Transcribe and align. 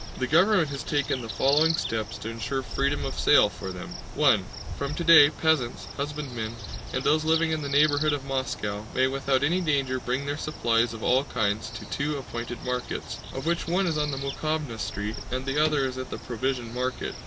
The 0.17 0.25
government 0.25 0.69
has 0.69 0.81
taken 0.81 1.21
the 1.21 1.29
following 1.29 1.75
steps 1.75 2.17
to 2.17 2.29
ensure 2.29 2.63
freedom 2.63 3.05
of 3.05 3.19
sale 3.19 3.49
for 3.49 3.69
them: 3.71 3.89
(1) 4.15 4.45
From 4.75 4.95
today, 4.95 5.29
peasants, 5.29 5.85
husbandmen, 5.95 6.55
and 6.91 7.03
those 7.03 7.23
living 7.23 7.51
in 7.51 7.61
the 7.61 7.69
neighborhood 7.69 8.11
of 8.11 8.25
Moscow 8.25 8.87
may 8.95 9.05
without 9.05 9.43
any 9.43 9.61
danger 9.61 9.99
bring 9.99 10.25
their 10.25 10.39
supplies 10.39 10.95
of 10.95 11.03
all 11.03 11.23
kinds 11.25 11.69
to 11.69 11.85
two 11.85 12.17
appointed 12.17 12.65
markets, 12.65 13.19
of 13.31 13.45
which 13.45 13.67
one 13.67 13.85
is 13.85 13.99
on 13.99 14.09
the 14.09 14.17
Mokhováya 14.17 14.79
Street 14.79 15.17
and 15.29 15.45
the 15.45 15.63
other 15.63 15.85
at 15.85 16.09
the 16.09 16.17
Provision 16.17 16.73
Market. 16.73 17.13